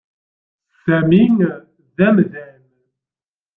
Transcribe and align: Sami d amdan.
Sami 0.83 1.23
d 1.95 1.97
amdan. 2.07 2.59